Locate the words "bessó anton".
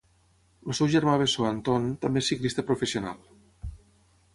1.25-1.87